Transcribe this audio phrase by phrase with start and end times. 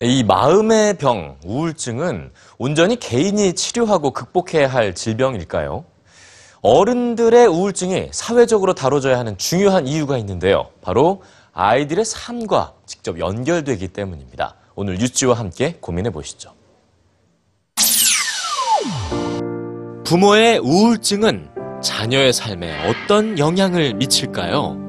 [0.00, 5.84] 이 마음의 병, 우울증은 온전히 개인이 치료하고 극복해야 할 질병일까요?
[6.60, 10.68] 어른들의 우울증이 사회적으로 다뤄져야 하는 중요한 이유가 있는데요.
[10.82, 11.22] 바로
[11.52, 14.54] 아이들의 삶과 직접 연결되기 때문입니다.
[14.76, 16.52] 오늘 유치와 함께 고민해 보시죠.
[20.04, 21.50] 부모의 우울증은
[21.82, 24.87] 자녀의 삶에 어떤 영향을 미칠까요?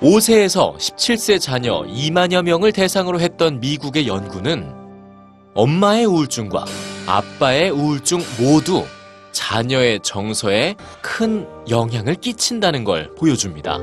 [0.00, 4.72] 5세에서 17세 자녀 2만여 명을 대상으로 했던 미국의 연구는
[5.54, 6.64] 엄마의 우울증과
[7.06, 8.84] 아빠의 우울증 모두
[9.32, 13.78] 자녀의 정서에 큰 영향을 끼친다는 걸 보여줍니다.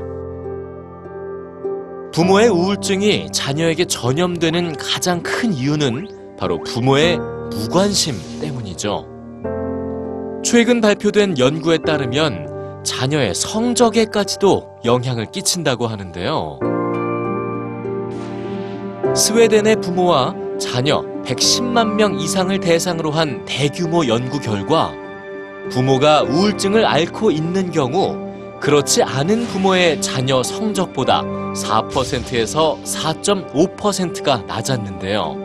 [2.12, 9.06] 부모의 우울증이 자녀에게 전염되는 가장 큰 이유는 바로 부모의 무관심 때문이죠.
[10.42, 12.47] 최근 발표된 연구에 따르면
[12.88, 16.58] 자녀의 성적에까지도 영향을 끼친다고 하는데요.
[19.14, 24.92] 스웨덴의 부모와 자녀 110만 명 이상을 대상으로 한 대규모 연구 결과
[25.70, 28.16] 부모가 우울증을 앓고 있는 경우
[28.58, 35.36] 그렇지 않은 부모의 자녀 성적보다 4%에서 4.5%가 낮았는데요.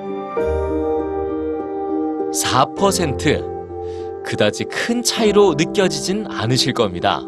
[2.34, 7.22] 4% 그다지 큰 차이로 느껴지진 않으실 겁니다.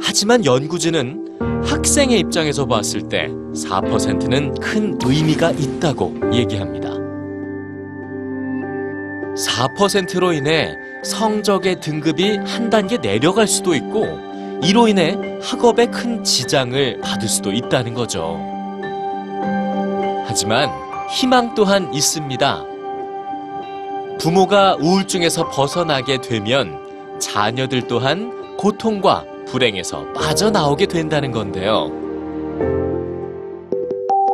[0.00, 6.90] 하지만 연구진은 학생의 입장에서 봤을 때 4%는 큰 의미가 있다고 얘기합니다.
[9.36, 10.74] 4%로 인해
[11.04, 14.06] 성적의 등급이 한 단계 내려갈 수도 있고
[14.62, 18.38] 이로 인해 학업에 큰 지장을 받을 수도 있다는 거죠.
[20.26, 20.70] 하지만
[21.10, 22.64] 희망 또한 있습니다.
[24.18, 26.78] 부모가 우울증에서 벗어나게 되면
[27.18, 31.90] 자녀들 또한 고통과 불행에서 빠져나오게 된다는 건데요.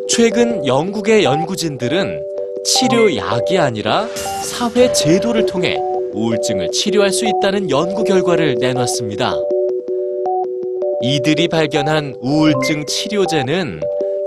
[0.08, 2.22] 최근 영국의 연구진들은
[2.64, 4.06] 치료약이 아니라
[4.42, 5.78] 사회 제도를 통해
[6.12, 9.34] 우울증을 치료할 수 있다는 연구 결과를 내놨습니다.
[11.02, 13.80] 이들이 발견한 우울증 치료제는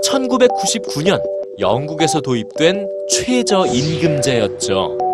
[0.04, 1.22] 1999년
[1.58, 5.05] 영국에서 도입된 최저임금제였죠.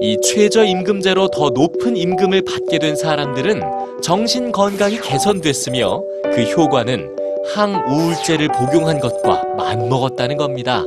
[0.00, 3.60] 이 최저임금제로 더 높은 임금을 받게 된 사람들은
[4.00, 7.16] 정신 건강이 개선됐으며 그 효과는
[7.52, 10.84] 항우울제를 복용한 것과 맞먹었다는 겁니다.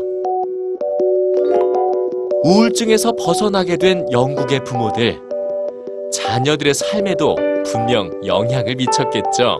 [2.44, 5.20] 우울증에서 벗어나게 된 영국의 부모들.
[6.14, 7.36] 자녀들의 삶에도
[7.66, 9.60] 분명 영향을 미쳤겠죠.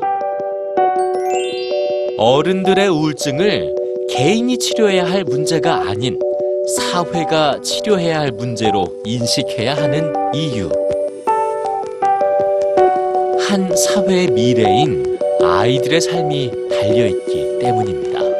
[2.18, 3.76] 어른들의 우울증을
[4.10, 6.18] 개인이 치료해야 할 문제가 아닌
[6.68, 10.70] 사회가 치료해야 할 문제로 인식해야 하는 이유.
[13.40, 18.31] 한 사회의 미래인 아이들의 삶이 달려있기 때문입니다.